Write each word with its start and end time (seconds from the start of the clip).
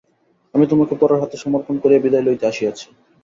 আমি 0.53 0.65
তােমাকে 0.69 0.95
পরের 1.01 1.21
হাতে 1.21 1.35
সমর্পণ 1.37 1.75
করিয়া 1.81 2.03
বিদায় 2.03 2.25
লইতে 2.25 2.45
আসিয়াছি। 2.51 2.85